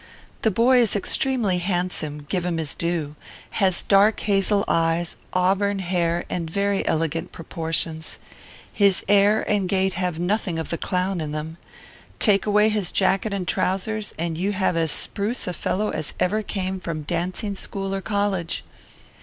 The 0.41 0.49
boy 0.49 0.79
is 0.79 0.95
extremely 0.95 1.59
handsome, 1.59 2.25
give 2.27 2.43
him 2.43 2.57
his 2.57 2.73
due; 2.73 3.15
has 3.59 3.83
dark 3.83 4.21
hazel 4.21 4.65
eyes, 4.67 5.15
auburn 5.31 5.77
hair, 5.77 6.25
and 6.27 6.49
very 6.49 6.83
elegant 6.87 7.31
proportions. 7.31 8.17
His 8.73 9.05
air 9.07 9.47
and 9.47 9.69
gait 9.69 9.93
have 9.93 10.17
nothing 10.17 10.57
of 10.57 10.71
the 10.71 10.77
clown 10.79 11.21
in 11.21 11.33
them. 11.33 11.57
Take 12.17 12.47
away 12.47 12.69
his 12.69 12.91
jacket 12.91 13.31
and 13.31 13.47
trousers, 13.47 14.15
and 14.17 14.39
you 14.39 14.53
have 14.53 14.75
as 14.75 14.91
spruce 14.91 15.45
a 15.45 15.53
fellow 15.53 15.91
as 15.91 16.15
ever 16.19 16.41
came 16.41 16.79
from 16.79 17.03
dancing 17.03 17.53
school 17.53 17.93
or 17.93 18.01
college. 18.01 18.63